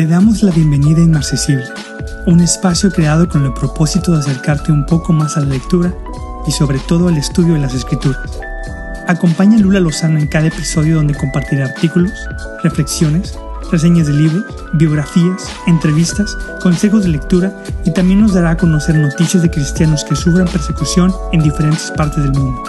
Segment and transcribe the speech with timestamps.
[0.00, 1.66] Te damos la bienvenida a Inmarcesible,
[2.26, 5.94] un espacio creado con el propósito de acercarte un poco más a la lectura
[6.46, 8.22] y sobre todo al estudio de las escrituras.
[9.08, 12.12] Acompaña a Lula Lozano en cada episodio donde compartirá artículos,
[12.62, 13.38] reflexiones,
[13.70, 17.52] reseñas de libros, biografías, entrevistas, consejos de lectura
[17.84, 22.22] y también nos dará a conocer noticias de cristianos que sufran persecución en diferentes partes
[22.22, 22.62] del mundo.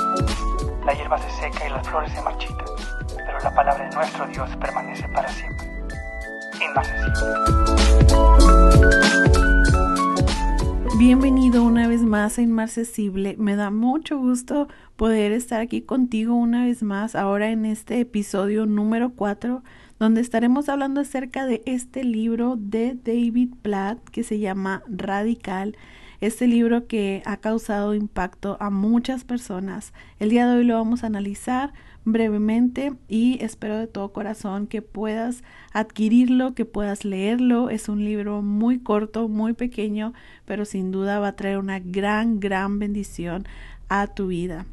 [11.01, 13.35] Bienvenido una vez más a Inmarcesible.
[13.39, 18.67] Me da mucho gusto poder estar aquí contigo una vez más, ahora en este episodio
[18.67, 19.63] número 4,
[19.97, 25.75] donde estaremos hablando acerca de este libro de David Platt que se llama Radical.
[26.19, 29.93] Este libro que ha causado impacto a muchas personas.
[30.19, 31.73] El día de hoy lo vamos a analizar
[32.03, 37.69] brevemente y espero de todo corazón que puedas adquirirlo, que puedas leerlo.
[37.69, 40.13] Es un libro muy corto, muy pequeño,
[40.45, 43.45] pero sin duda va a traer una gran, gran bendición
[43.89, 44.65] a tu vida.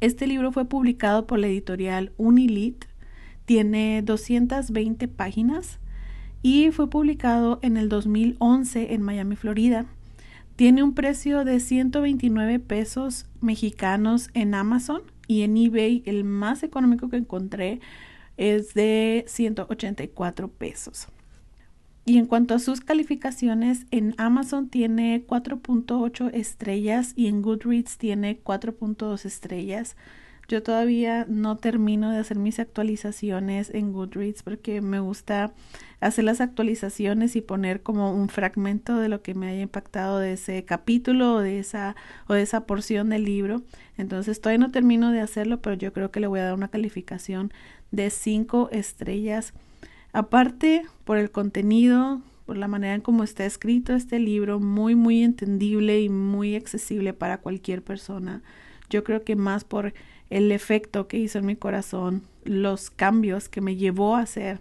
[0.00, 2.84] Este libro fue publicado por la editorial Unilit,
[3.46, 5.78] tiene 220 páginas
[6.42, 9.86] y fue publicado en el 2011 en Miami, Florida.
[10.56, 17.08] Tiene un precio de 129 pesos mexicanos en Amazon y en eBay el más económico
[17.08, 17.80] que encontré
[18.36, 21.08] es de 184 pesos.
[22.04, 28.40] Y en cuanto a sus calificaciones, en Amazon tiene 4.8 estrellas y en Goodreads tiene
[28.40, 29.96] 4.2 estrellas.
[30.48, 35.52] Yo todavía no termino de hacer mis actualizaciones en Goodreads porque me gusta
[35.98, 40.34] hacer las actualizaciones y poner como un fragmento de lo que me haya impactado de
[40.34, 41.96] ese capítulo o de esa
[42.28, 43.62] o de esa porción del libro.
[43.98, 46.68] Entonces todavía no termino de hacerlo, pero yo creo que le voy a dar una
[46.68, 47.52] calificación
[47.90, 49.52] de 5 estrellas.
[50.12, 55.24] Aparte por el contenido, por la manera en cómo está escrito este libro, muy muy
[55.24, 58.42] entendible y muy accesible para cualquier persona.
[58.88, 59.94] Yo creo que más por
[60.30, 64.60] el efecto que hizo en mi corazón, los cambios que me llevó a hacer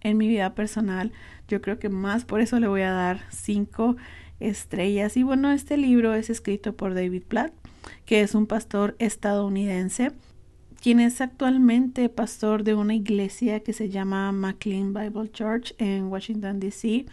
[0.00, 1.12] en mi vida personal.
[1.48, 3.96] Yo creo que más por eso le voy a dar cinco
[4.38, 5.16] estrellas.
[5.16, 7.52] Y bueno, este libro es escrito por David Platt,
[8.06, 10.12] que es un pastor estadounidense,
[10.80, 16.58] quien es actualmente pastor de una iglesia que se llama McLean Bible Church en Washington,
[16.58, 17.04] D.C.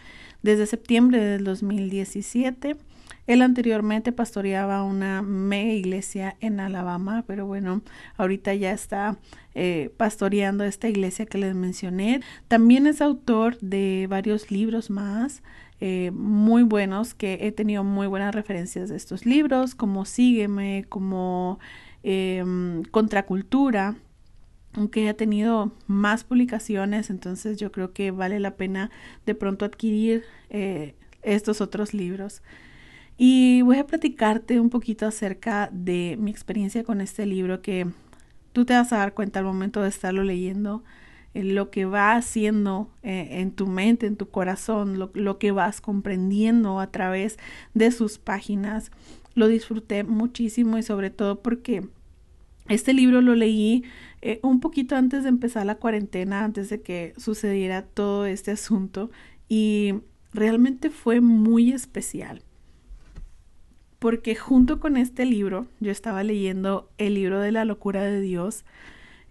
[0.42, 2.76] desde septiembre del 2017.
[3.28, 7.82] Él anteriormente pastoreaba una mega iglesia en Alabama, pero bueno,
[8.16, 9.18] ahorita ya está
[9.54, 12.22] eh, pastoreando esta iglesia que les mencioné.
[12.48, 15.42] También es autor de varios libros más.
[15.78, 21.60] Eh, muy buenos que he tenido muy buenas referencias de estos libros como Sígueme, como
[22.02, 23.96] em, Contracultura,
[24.72, 28.90] aunque ha tenido más publicaciones, entonces yo creo que vale la pena
[29.26, 32.40] de pronto adquirir eh, estos otros libros.
[33.20, 37.88] Y voy a platicarte un poquito acerca de mi experiencia con este libro que
[38.52, 40.84] tú te vas a dar cuenta al momento de estarlo leyendo,
[41.34, 45.80] eh, lo que va haciendo eh, en tu mente, en tu corazón, lo, que vas
[45.80, 47.38] comprendiendo a través
[47.74, 48.92] de sus páginas.
[49.34, 51.88] Lo disfruté muchísimo y sobre todo porque
[52.68, 53.82] este libro lo leí
[54.22, 59.10] eh, un poquito antes de empezar la cuarentena, antes de que sucediera todo este asunto
[59.48, 59.94] y
[60.32, 62.44] realmente fue muy especial
[63.98, 68.64] porque junto con este libro yo estaba leyendo el libro de la locura de Dios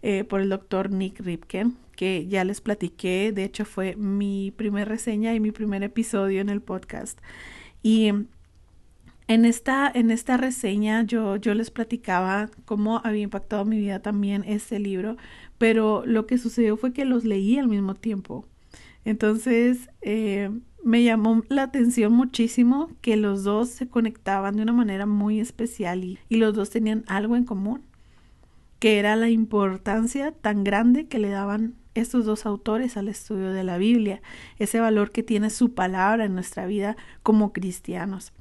[0.01, 4.87] eh, por el doctor Nick Ripken, que ya les platiqué, de hecho fue mi primer
[4.87, 7.19] reseña y mi primer episodio en el podcast.
[7.81, 8.11] Y
[9.27, 14.43] en esta, en esta reseña yo, yo les platicaba cómo había impactado mi vida también
[14.45, 15.17] este libro,
[15.57, 18.45] pero lo que sucedió fue que los leí al mismo tiempo.
[19.03, 20.51] Entonces, eh,
[20.83, 26.03] me llamó la atención muchísimo que los dos se conectaban de una manera muy especial
[26.03, 27.81] y, los dos tenían algo en común,
[28.79, 33.63] que era la importancia tan grande que le daban estos dos autores al estudio de
[33.63, 34.21] la Biblia,
[34.59, 38.33] ese valor que tiene su palabra en nuestra vida como cristianos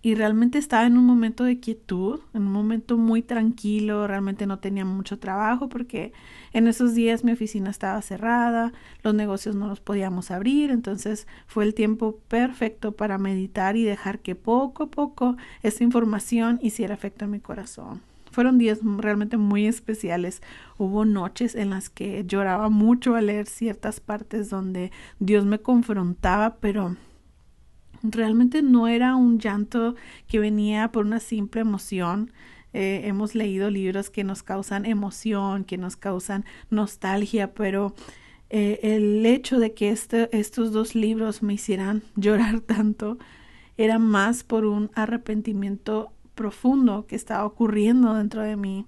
[0.00, 4.58] y realmente estaba en un momento de quietud, en un momento muy tranquilo, realmente no
[4.58, 6.12] tenía mucho trabajo porque
[6.52, 8.72] en esos días mi oficina estaba cerrada,
[9.02, 14.20] los negocios no los podíamos abrir, entonces fue el tiempo perfecto para meditar y dejar
[14.20, 18.00] que poco a poco esta información hiciera efecto en mi corazón.
[18.30, 20.42] Fueron días realmente muy especiales.
[20.76, 26.56] Hubo noches en las que lloraba mucho al leer ciertas partes donde Dios me confrontaba,
[26.60, 26.94] pero
[28.02, 29.94] realmente no era un llanto
[30.26, 32.32] que venía por una simple emoción.
[32.72, 37.94] Eh, hemos leído libros que nos causan emoción, que nos causan nostalgia, pero
[38.50, 43.18] eh, el hecho de que este, estos dos libros me hicieran llorar tanto
[43.76, 48.86] era más por un arrepentimiento profundo que estaba ocurriendo dentro de mí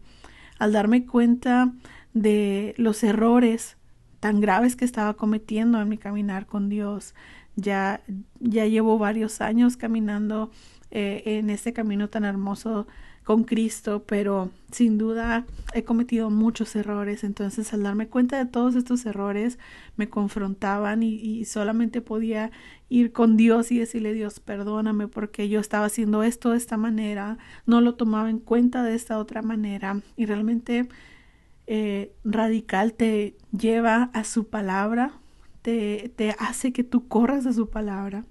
[0.59, 1.73] al darme cuenta
[2.13, 3.77] de los errores
[4.21, 7.15] tan graves que estaba cometiendo en mi caminar con Dios.
[7.61, 8.03] Ya,
[8.39, 10.51] ya llevo varios años caminando
[10.91, 12.87] eh, en este camino tan hermoso
[13.25, 17.23] con Cristo, pero sin duda he cometido muchos errores.
[17.23, 19.59] Entonces, al darme cuenta de todos estos errores,
[19.97, 22.51] me confrontaban y, solamente podía
[22.89, 27.39] ir con Dios y decirle, Dios, perdóname porque yo estaba haciendo esto de esta manera,
[27.67, 30.01] no lo tomaba en cuenta de esta otra manera.
[30.17, 30.89] Y realmente
[31.69, 35.20] eh, radical te lleva a su palabra,
[35.63, 38.25] te, hace que tú corras a su palabra.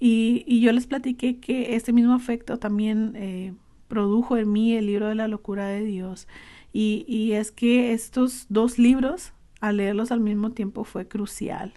[0.00, 3.54] Y, y, yo les platiqué que este mismo afecto también eh,
[3.88, 6.26] produjo en mí el libro de la locura de Dios.
[6.72, 11.74] Y, y, es que estos dos libros, al leerlos al mismo tiempo, fue crucial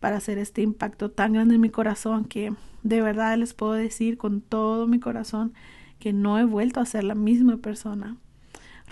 [0.00, 2.52] para hacer este impacto tan grande en mi corazón que
[2.82, 5.54] de verdad les puedo decir con todo mi corazón
[5.98, 8.16] que no he vuelto a ser la misma persona.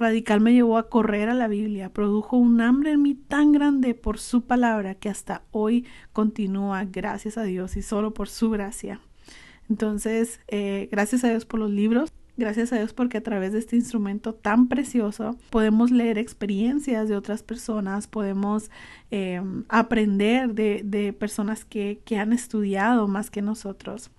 [0.00, 3.94] Radical me llevó a correr a la Biblia, produjo un hambre en mí tan grande
[3.94, 8.98] por su palabra que hasta hoy continúa, gracias a Dios y solo por su gracia.
[9.68, 13.58] Entonces, eh, gracias a Dios por los libros, gracias a Dios porque a través de
[13.58, 18.70] este instrumento tan precioso podemos leer experiencias de otras personas, podemos
[19.10, 24.10] eh, aprender de, personas que han estudiado más que nosotros.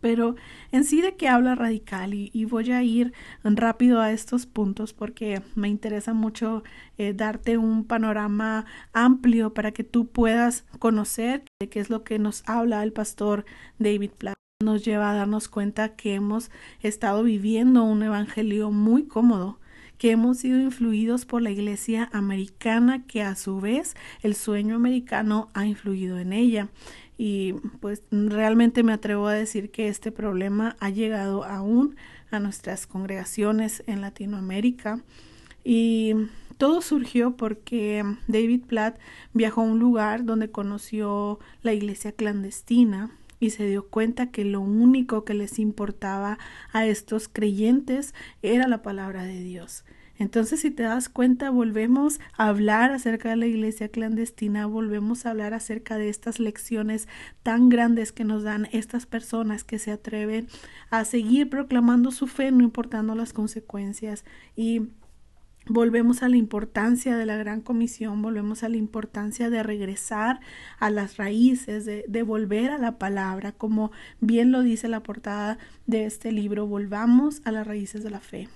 [0.00, 0.36] Pero
[0.72, 3.12] en sí de qué habla radical y, voy a ir
[3.42, 6.62] rápido a estos puntos porque me interesa mucho
[6.96, 12.18] eh, darte un panorama amplio para que tú puedas conocer de qué es lo que
[12.18, 13.44] nos habla el pastor
[13.78, 16.50] David Platt nos lleva a darnos cuenta que hemos
[16.82, 19.60] estado viviendo un evangelio muy cómodo,
[19.98, 25.48] que hemos sido influidos por la iglesia americana, que a su vez el sueño americano
[25.54, 26.70] ha influido en ella
[27.18, 31.96] y pues realmente me atrevo a decir que este problema ha llegado aún
[32.30, 35.02] a nuestras congregaciones en Latinoamérica
[35.64, 36.14] y
[36.56, 38.98] todo surgió porque David Platt
[39.34, 43.10] viajó a un lugar donde conoció la iglesia clandestina
[43.40, 46.38] y se dio cuenta que lo único que les importaba
[46.72, 49.84] a estos creyentes era la palabra de Dios.
[50.18, 55.30] Entonces, si te das cuenta, volvemos a hablar acerca de la iglesia clandestina, volvemos a
[55.30, 57.08] hablar acerca de estas lecciones
[57.42, 60.48] tan grandes que nos dan estas personas que se atreven
[60.90, 64.24] a seguir proclamando su fe, no importando las consecuencias.
[64.56, 64.88] Y
[65.70, 70.40] Volvemos a la importancia de la gran comisión, volvemos a la importancia de regresar
[70.78, 76.06] a las raíces, de, volver a la palabra, como bien lo dice la portada de
[76.06, 78.48] este libro, volvamos a las raíces de la fe.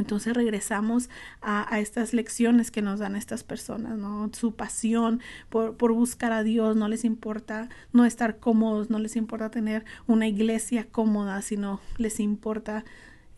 [0.00, 1.08] Entonces regresamos
[1.40, 4.30] a, estas lecciones que nos dan estas personas, ¿no?
[4.32, 9.14] Su pasión por, por, buscar a Dios, no les importa no estar cómodos, no les
[9.14, 12.84] importa tener una iglesia cómoda, sino les importa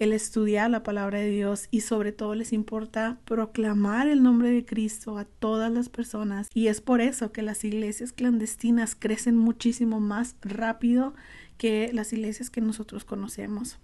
[0.02, 4.64] el estudiar la palabra de Dios y sobre todo les importa proclamar el nombre de
[4.64, 6.48] Cristo a todas las personas.
[6.54, 11.14] Y es por eso que las iglesias clandestinas crecen muchísimo más rápido
[11.56, 13.78] que las iglesias que nosotros conocemos.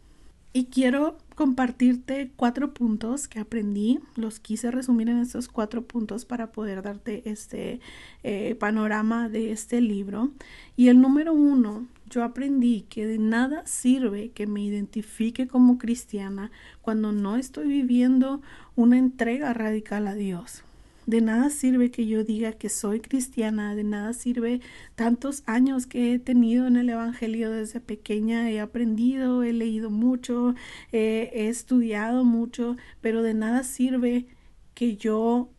[0.53, 4.00] Y quiero compartirte cuatro puntos que aprendí.
[4.17, 7.81] Los quise resumir en estos cuatro puntos para poder darte este
[8.25, 10.31] eh, panorama de este libro.
[10.75, 16.50] Y el número uno, yo aprendí que de nada sirve que me identifique como cristiana
[16.81, 18.40] cuando no estoy viviendo
[18.75, 20.64] una entrega radical a Dios.
[21.09, 24.61] De nada sirve que yo diga que soy cristiana, de nada sirve
[24.95, 30.55] tantos años que he tenido en el Evangelio desde pequeña, he aprendido, he leído mucho,
[30.93, 34.27] eh, he estudiado mucho, pero de nada sirve
[34.75, 35.50] que yo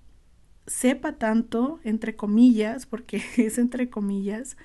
[0.68, 4.56] sepa tanto, entre comillas, porque es entre comillas,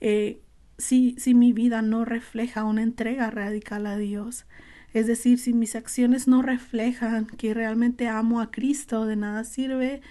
[0.00, 0.40] eh,
[0.78, 4.46] si, si mi vida no refleja una entrega radical a Dios.
[4.92, 10.02] Es decir, si mis acciones no reflejan que realmente amo a Cristo, de nada sirve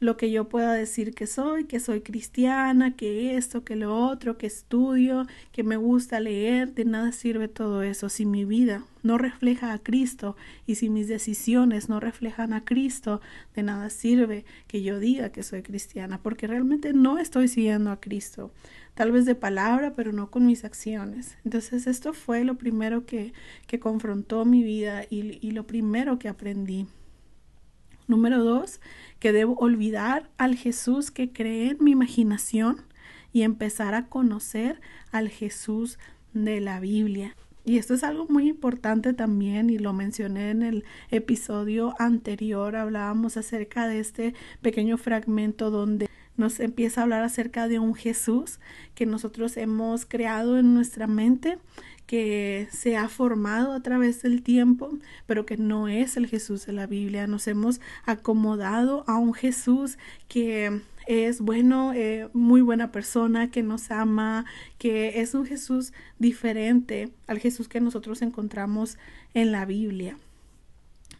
[0.00, 4.36] lo que yo pueda decir que soy, que soy cristiana, que esto, que lo otro,
[4.36, 8.08] que estudio, que me gusta leer, de nada sirve todo eso.
[8.08, 10.36] Si mi vida no refleja a Cristo
[10.66, 13.20] y si mis decisiones no reflejan a Cristo,
[13.54, 18.00] de nada sirve que yo diga que soy cristiana, porque realmente no estoy siguiendo a
[18.00, 18.52] Cristo,
[18.94, 21.36] tal vez de palabra, pero no con mis acciones.
[21.44, 23.32] Entonces esto fue lo primero que,
[23.66, 26.86] que confrontó mi vida y, y lo primero que aprendí.
[28.06, 28.80] Número dos,
[29.18, 32.82] que debo olvidar al Jesús que creé en mi imaginación
[33.32, 35.98] y empezar a conocer al Jesús
[36.34, 37.34] de la Biblia.
[37.66, 42.76] Y esto es algo muy importante también y lo mencioné en el episodio anterior.
[42.76, 48.58] Hablábamos acerca de este pequeño fragmento donde nos empieza a hablar acerca de un Jesús
[48.94, 51.58] que nosotros hemos creado en nuestra mente,
[52.06, 54.90] que se ha formado a través del tiempo,
[55.26, 57.26] pero que no es el Jesús de la Biblia.
[57.26, 59.98] Nos hemos acomodado a un Jesús
[60.28, 64.44] que es bueno, eh, muy buena persona, que nos ama,
[64.78, 68.98] que es un Jesús diferente al Jesús que nosotros encontramos
[69.34, 70.18] en la Biblia.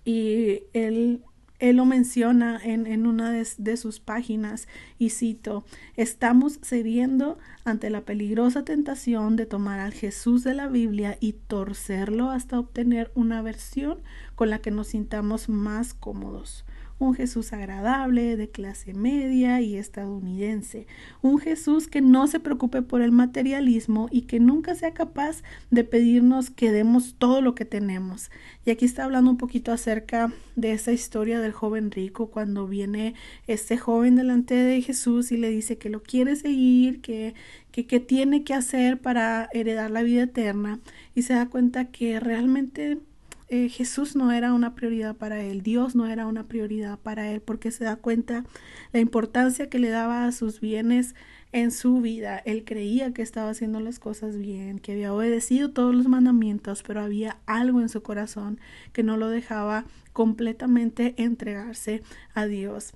[0.04, 1.22] Y él,
[1.58, 4.68] él lo menciona en, en una de, de, sus páginas
[4.98, 5.64] y cito,
[5.96, 12.30] estamos cediendo ante la peligrosa tentación de tomar al Jesús de la Biblia y torcerlo
[12.30, 13.98] hasta obtener una versión
[14.34, 16.64] con la que nos sintamos más cómodos
[16.98, 20.86] un Jesús agradable, de clase media y estadounidense,
[21.22, 25.84] un Jesús que no se preocupe por el materialismo y que nunca sea capaz de
[25.84, 28.30] pedirnos que demos todo lo que tenemos.
[28.64, 33.14] Y aquí está hablando un poquito acerca de esa historia del joven rico, cuando viene
[33.46, 37.34] este joven delante de Jesús y le dice que lo quiere seguir, que,
[37.72, 40.80] que, que tiene que hacer para heredar la vida eterna,
[41.14, 43.00] y se da cuenta que realmente
[43.48, 47.40] eh, Jesús no era una prioridad para él, Dios no era una prioridad para él,
[47.40, 48.44] porque se da cuenta
[48.92, 51.14] la importancia que le daba a sus bienes
[51.52, 52.38] en su vida.
[52.44, 57.00] Él creía que estaba haciendo las cosas bien, que había obedecido todos los mandamientos, pero
[57.00, 58.58] había algo en su corazón
[58.92, 62.02] que no lo dejaba completamente entregarse
[62.34, 62.94] a Dios.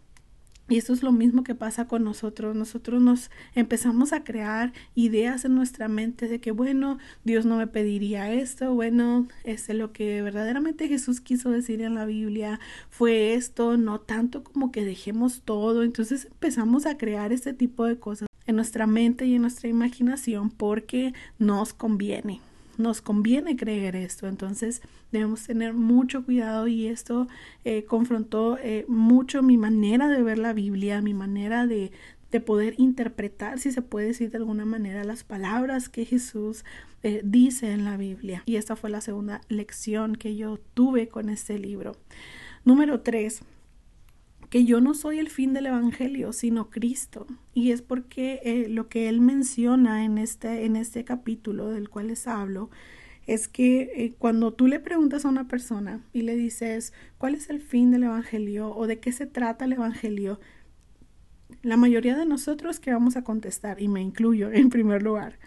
[0.69, 2.55] Y eso es lo mismo que pasa con nosotros.
[2.55, 7.67] Nosotros nos empezamos a crear ideas en nuestra mente de que, bueno, Dios no me
[7.67, 12.61] pediría esto, bueno, es lo que verdaderamente Jesús quiso decir en la Biblia
[12.91, 15.83] fue esto, no tanto como que dejemos todo.
[15.83, 20.51] Entonces empezamos a crear este tipo de cosas en nuestra mente y en nuestra imaginación
[20.51, 22.41] porque nos conviene
[22.79, 24.27] nos conviene creer esto.
[24.27, 24.81] Entonces
[25.13, 27.29] debemos tener mucho cuidado y esto
[27.65, 31.93] eh, confrontó eh, mucho mi manera de ver la Biblia, mi manera de,
[32.31, 36.65] de poder interpretar, si se puede decir de alguna manera, las palabras que Jesús
[37.03, 38.43] eh, dice en la Biblia.
[38.47, 41.97] Y esta fue la segunda lección que yo tuve con este libro.
[42.65, 43.43] Número tres,
[44.51, 47.27] que yo no soy el fin del Evangelio, sino Cristo.
[47.55, 52.09] Y es porque eh, lo que él menciona en este, en este capítulo del cual
[52.09, 52.71] les hablo,
[53.27, 57.51] es que eh, cuando tú le preguntas a una persona y le dices, ¿cuál es
[57.51, 60.41] el fin del Evangelio o de qué se trata el Evangelio?
[61.63, 65.39] La mayoría de nosotros que vamos a contestar, y me incluyo en primer lugar,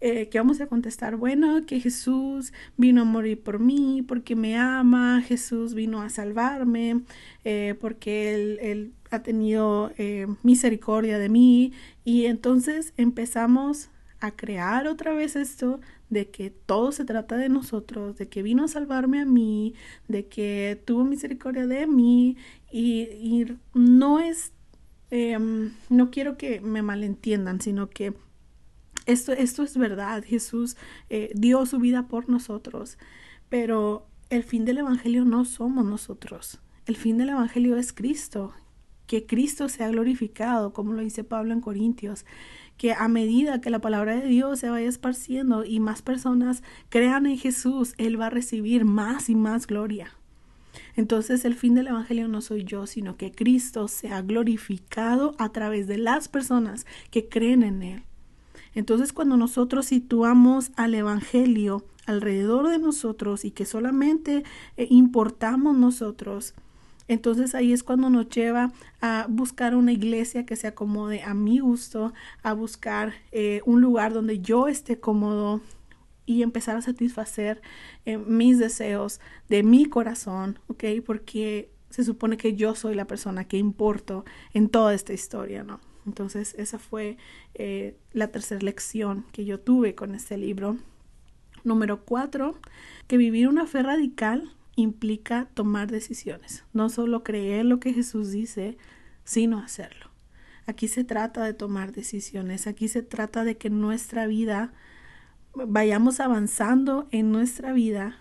[0.00, 4.56] eh, que vamos a contestar, bueno, que Jesús vino a morir por mí, porque me
[4.56, 7.02] ama, Jesús vino a salvarme,
[7.44, 11.72] eh, porque él, él, ha tenido eh, misericordia de mí.
[12.04, 13.90] Y entonces empezamos
[14.20, 15.80] a crear otra vez esto
[16.10, 19.74] de que todo se trata de nosotros, de que vino a salvarme a mí,
[20.08, 22.36] de que tuvo misericordia de mí
[22.70, 24.52] y, y no es,
[25.10, 28.14] em, no quiero que me malentiendan, sino que
[29.10, 30.76] esto, esto es verdad, Jesús
[31.08, 32.98] eh, dio su vida por nosotros,
[33.48, 38.54] pero el fin del Evangelio no somos nosotros, el fin del Evangelio es Cristo,
[39.06, 42.24] que Cristo sea glorificado, como lo dice Pablo en Corintios,
[42.76, 47.26] que a medida que la palabra de Dios se vaya esparciendo y más personas crean
[47.26, 50.14] en Jesús, Él va a recibir más y más gloria.
[50.96, 55.88] Entonces el fin del Evangelio no soy yo, sino que Cristo sea glorificado a través
[55.88, 58.02] de las personas que creen en Él.
[58.74, 64.44] Entonces cuando nosotros situamos al Evangelio alrededor de nosotros y que solamente
[64.76, 66.54] eh, importamos nosotros,
[67.08, 71.58] entonces ahí es cuando nos lleva a buscar una iglesia que se acomode a mi
[71.58, 72.12] gusto,
[72.44, 75.60] a buscar eh, un lugar donde yo esté cómodo
[76.24, 77.60] y empezar a satisfacer
[78.04, 80.84] eh, mis deseos de mi corazón, ¿ok?
[81.04, 84.24] Porque se supone que yo soy la persona que importo
[84.54, 85.80] en toda esta historia, ¿no?
[86.10, 87.18] Entonces esa fue
[87.54, 90.76] eh, la tercera lección que yo tuve con este libro.
[91.62, 92.58] Número cuatro,
[93.06, 98.76] que vivir una fe radical implica tomar decisiones, no solo creer lo que Jesús dice,
[99.22, 100.10] sino hacerlo.
[100.66, 104.72] Aquí se trata de tomar decisiones, aquí se trata de que nuestra vida
[105.54, 108.18] vayamos avanzando en nuestra vida,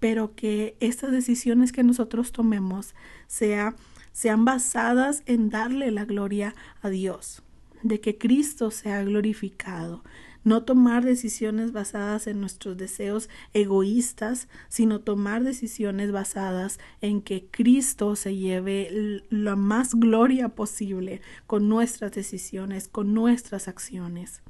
[0.00, 2.96] pero que estas decisiones que nosotros tomemos
[3.28, 3.76] sea
[4.12, 7.42] sean basadas en darle la gloria a Dios,
[7.82, 10.02] de que Cristo sea glorificado,
[10.42, 18.16] no tomar decisiones basadas en nuestros deseos egoístas, sino tomar decisiones basadas en que Cristo
[18.16, 24.42] se lleve la más gloria posible con nuestras decisiones, con nuestras acciones.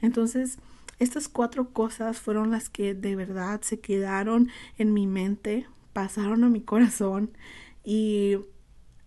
[0.00, 0.58] Entonces,
[0.98, 6.48] estas cuatro cosas fueron las que de verdad se quedaron en mi mente, pasaron a
[6.48, 7.30] mi corazón
[7.84, 8.36] y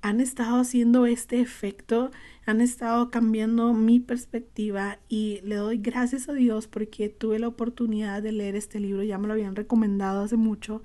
[0.07, 2.11] han estado haciendo este efecto,
[2.45, 8.23] han estado cambiando mi perspectiva y le doy gracias a Dios porque tuve la oportunidad
[8.23, 10.81] de leer este libro, ya me lo habían recomendado hace mucho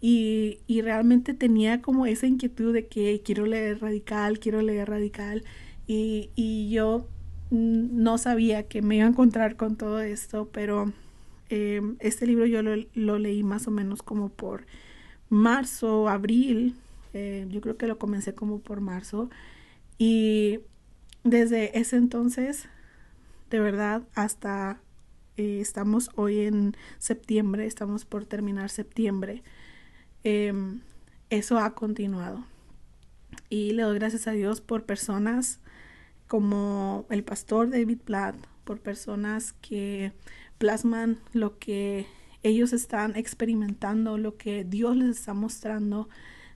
[0.00, 5.44] y, y realmente tenía como esa inquietud de que quiero leer radical, quiero leer radical
[5.86, 7.06] y, y yo
[7.50, 10.90] no sabía que me iba a encontrar con todo esto, pero
[11.50, 14.64] eh, este libro yo lo, lo, leí más o menos como por
[15.28, 16.74] marzo, abril,
[17.14, 19.30] eh, yo creo que lo comencé como por marzo
[19.98, 20.60] y
[21.22, 22.68] desde ese entonces,
[23.50, 24.80] de verdad, hasta
[25.36, 29.42] eh, estamos hoy en septiembre, estamos por terminar septiembre,
[30.24, 30.80] em,
[31.30, 32.44] eso ha continuado.
[33.48, 35.60] Y le doy gracias a Dios por personas
[36.28, 40.12] como el pastor David Platt, por personas que
[40.58, 42.06] plasman lo que
[42.42, 46.08] ellos están experimentando, lo que Dios les está mostrando,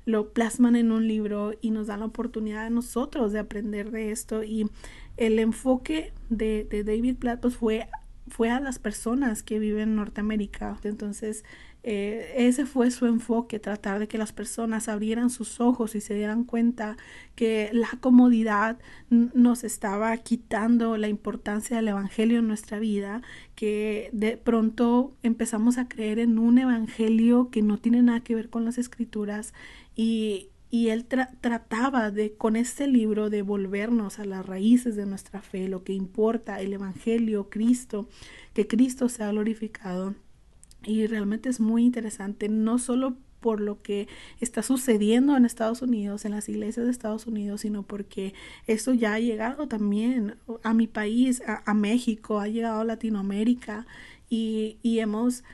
[0.08, 4.10] lo plasman en un libro y nos dan la oportunidad a nosotros de aprender de
[4.10, 4.42] esto.
[4.42, 4.70] Y
[5.18, 7.90] el enfoque de, de David Platt fue,
[8.30, 10.78] fue a las personas que viven en Norteamérica.
[10.84, 11.44] Entonces,
[11.84, 16.14] eh, ese fue su enfoque, tratar de que las personas abrieran sus ojos y se
[16.14, 16.96] dieran cuenta
[17.34, 18.78] que la comodidad
[19.10, 23.22] nos estaba quitando la importancia del Evangelio en nuestra vida,
[23.54, 28.50] que de pronto empezamos a creer en un Evangelio que no tiene nada que ver
[28.50, 29.54] con las escrituras
[29.94, 35.40] y, y él trataba de con este libro de volvernos a las raíces de nuestra
[35.40, 38.08] fe, lo que importa, el Evangelio, Cristo,
[38.52, 40.14] que Cristo sea glorificado.
[40.84, 44.08] Y realmente es muy interesante, no solo por lo que
[44.40, 48.34] está sucediendo en Estados Unidos, en las iglesias de Estados Unidos, sino porque
[48.66, 53.86] eso ya ha llegado también a mi país, a, México, ha llegado a Latinoamérica
[54.28, 55.44] y, y hemos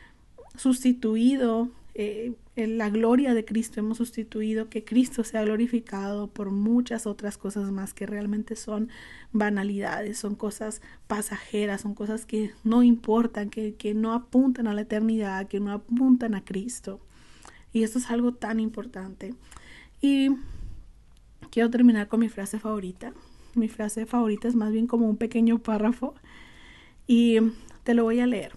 [0.56, 7.37] sustituido eh, la gloria de Cristo hemos sustituido que Cristo sea glorificado por muchas otras
[7.37, 8.90] cosas más que realmente son
[9.33, 14.83] banalidades, son cosas pasajeras, son cosas que no importan, que, que no apuntan a la
[14.83, 17.00] eternidad, que no apuntan a Cristo.
[17.72, 19.35] Y esto es algo tan importante.
[20.00, 20.31] Y
[21.50, 23.12] quiero terminar con mi frase favorita.
[23.57, 26.14] Mi frase favorita es más bien como un pequeño párrafo
[27.09, 27.38] y
[27.83, 28.52] te lo voy a leer.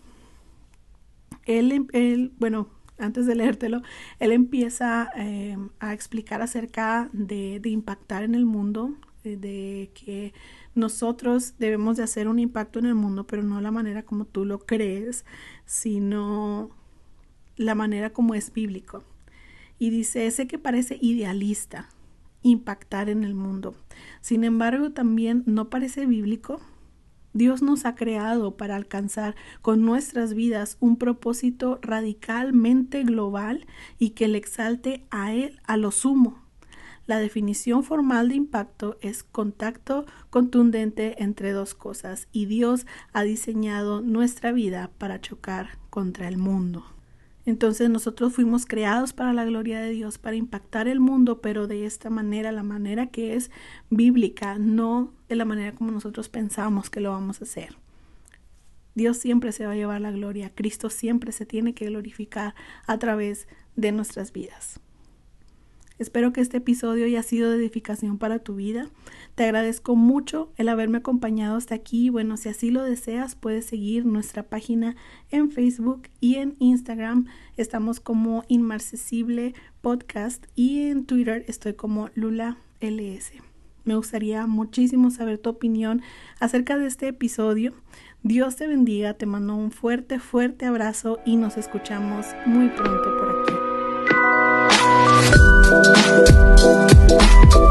[1.46, 2.68] Él, él bueno,
[2.98, 3.82] antes de leértelo,
[4.20, 10.34] él empieza eh, a explicar acerca de, impactar en el mundo, de, de, que
[10.76, 14.46] nosotros debemos de hacer un impacto en el mundo, pero no la manera como tú
[14.46, 15.26] lo crees,
[15.66, 16.70] sino
[17.56, 19.04] la manera como es bíblico.
[19.80, 21.90] Y dice, ese que parece idealista,
[22.42, 23.76] impactar en el mundo.
[24.22, 26.62] Sin embargo, también no parece bíblico
[27.38, 33.68] Dios nos ha creado para alcanzar con nuestras vidas un propósito radicalmente global
[34.00, 36.42] y que le exalte a Él a lo sumo.
[37.06, 44.02] La definición formal de impacto es contacto contundente entre dos cosas y Dios ha diseñado
[44.02, 46.97] nuestra vida para chocar contra el mundo.
[47.48, 51.86] Entonces nosotros fuimos creados para la gloria de Dios, para impactar el mundo, pero de
[51.86, 53.52] esta manera, la manera que es
[53.90, 57.78] bíblica, no de la manera como nosotros pensamos que lo vamos a hacer.
[58.96, 62.54] Dios siempre se va a llevar la gloria, Cristo siempre se tiene que glorificar
[62.86, 64.82] a través de nuestras vidas.
[66.00, 68.90] Espero que este episodio haya sido de edificación para tu vida.
[69.36, 72.10] Te agradezco mucho el haberme acompañado hasta aquí.
[72.10, 74.96] Bueno, si así lo deseas, puedes seguir nuestra página
[75.32, 77.26] en Facebook y en Instagram.
[77.56, 83.34] Estamos como Inmarcesible Podcast y en Twitter estoy como Lula LS.
[83.84, 86.02] Me gustaría muchísimo saber tu opinión
[86.40, 87.74] acerca de este episodio.
[88.22, 93.42] Dios te bendiga, te mando un fuerte, fuerte abrazo y nos escuchamos muy pronto por
[93.42, 93.57] aquí.
[96.68, 97.67] Thank you.